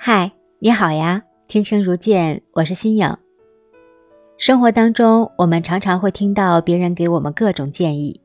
[0.00, 1.20] 嗨，你好呀！
[1.48, 3.16] 听声如见，我是新颖。
[4.38, 8.20] 生活当中，我们常常会听到别人给我们各种建议，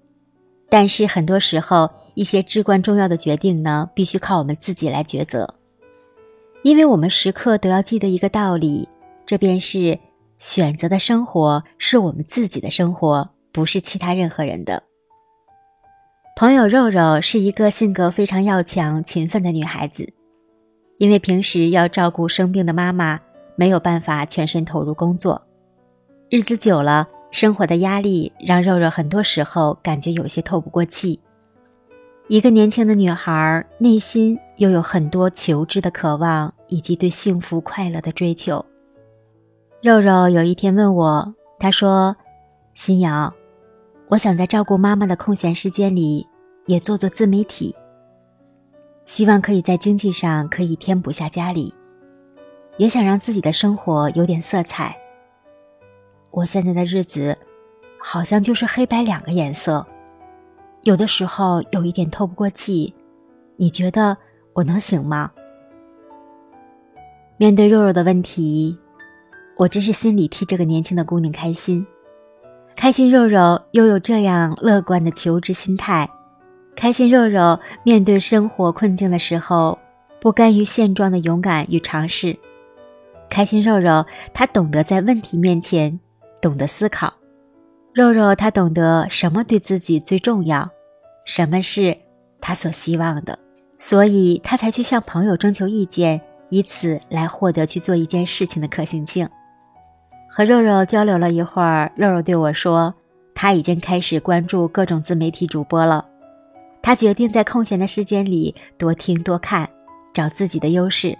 [0.69, 5.51] 但是很多时候，一些至关重要的决定呢，必须靠我们自己来抉择。
[6.61, 8.87] 因为我们时刻都要记得一个道理，
[9.25, 9.97] 这便是
[10.37, 14.83] 选择的生活是我们自己的生活，不是其他任何人的。
[16.35, 20.13] 朋友肉肉是一个性格非常要强、勤奋的女孩子。
[21.03, 23.19] 因为平时要照顾生病的妈妈，
[23.57, 25.45] 没有办法全身投入工作，
[26.29, 31.19] 日子久了，生活的压力让肉肉很多时候感觉有些透不过气。
[32.29, 38.65] 一个年轻的女孩，内心又有很多求知的渴望以及对幸福快乐的追求。
[39.81, 42.15] 肉肉有一天问我，她说
[42.75, 43.33] ：“新瑶，
[44.07, 46.25] 我想在照顾妈妈的空闲时间里，
[46.65, 47.75] 也做做自媒体。”
[49.05, 51.73] 希望可以在经济上可以填补下家里，
[52.77, 54.95] 也想让自己的生活有点色彩。
[56.31, 57.37] 我现在的日子，
[57.99, 59.85] 好像就是黑白两个颜色，
[60.81, 62.93] 有的时候有一点透不过气。
[63.55, 64.17] 你觉得
[64.53, 65.31] 我能行吗？
[67.37, 68.77] 面对肉肉的问题，
[69.57, 71.85] 我真是心里替这个年轻的姑娘开心，
[72.75, 76.09] 开心肉肉又有这样乐观的求职心态。
[76.75, 79.77] 开心肉肉面对生活困境的时候，
[80.19, 82.37] 不甘于现状的勇敢与尝试。
[83.29, 85.99] 开心肉肉，他懂得在问题面前
[86.41, 87.13] 懂得思考。
[87.93, 90.69] 肉肉他懂得什么对自己最重要，
[91.25, 91.95] 什么是
[92.41, 93.37] 他所希望的，
[93.77, 99.27] 所以他才去向朋友征求意见，以此来获得去做一件事情的可行性。
[100.29, 102.93] 和肉肉交流了一会儿，肉肉对我说，
[103.35, 106.03] 他已经开始关注各种自媒体主播了。
[106.83, 109.67] 他决定在空闲的时间里多听多看，
[110.13, 111.17] 找自己的优势。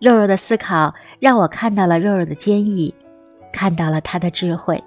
[0.00, 2.94] 肉肉的思考让我看到了肉肉的坚毅，
[3.52, 4.82] 看到了他的智慧。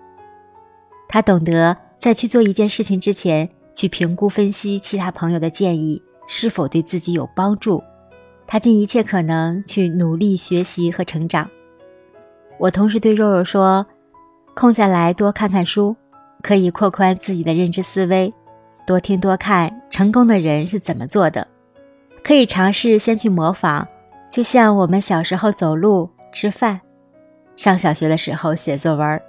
[1.09, 7.83] 他懂得在去做一件事情之前，去评估分析其他朋友的建议是否对自己有帮助。
[8.47, 11.49] 他尽一切可能去努力学习和成长。
[12.57, 13.85] 我同时对肉肉说
[14.55, 15.95] ：“空下来多看看书，
[16.41, 18.33] 可以扩宽自己的认知思维。”
[18.85, 21.47] 多听多看，成功的人是怎么做的？
[22.23, 23.87] 可以尝试先去模仿，
[24.29, 26.79] 就像我们小时候走路、吃饭，
[27.55, 29.21] 上小学的时候写作文。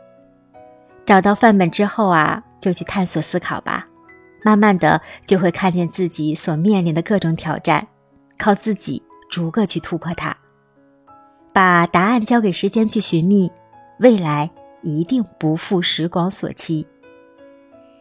[1.06, 3.86] 找到范本之后啊，就去探索思考吧。
[4.42, 7.86] 慢慢的就会看见自己所面临的各种挑战，
[8.38, 10.36] 靠自己逐个去突破它。
[11.52, 13.50] 把答案交给时间去寻觅，
[14.00, 14.50] 未来
[14.82, 16.86] 一定不负时光所期。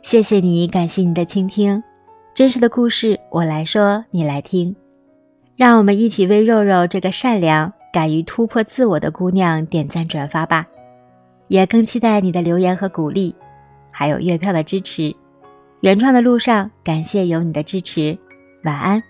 [0.03, 1.81] 谢谢你，感谢你的倾听。
[2.35, 4.75] 真实的故事，我来说，你来听。
[5.55, 10.67] 让我们一起为肉肉这个善良、敢于突破自我的姑娘点赞转发吧。
[11.47, 13.33] 也更期待你的留言和鼓励，
[13.91, 15.15] 还有月票的支持。
[15.79, 18.17] 原创的路上，感谢有你的支持。
[18.65, 19.01] 晚安。